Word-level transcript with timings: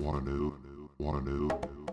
wanna 0.00 0.20
new? 0.20 0.54
wanna 0.98 1.20
new? 1.22 1.87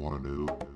Want 0.00 0.22
to 0.22 0.28
know 0.30 0.69